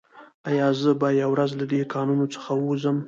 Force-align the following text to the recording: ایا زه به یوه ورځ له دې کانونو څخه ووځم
ایا 0.49 0.67
زه 0.81 0.91
به 0.99 1.07
یوه 1.21 1.31
ورځ 1.33 1.51
له 1.59 1.65
دې 1.71 1.81
کانونو 1.93 2.25
څخه 2.33 2.51
ووځم 2.55 2.97